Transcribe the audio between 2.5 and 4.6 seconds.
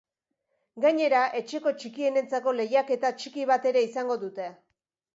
lehiaketa txiki bat ere izango dute.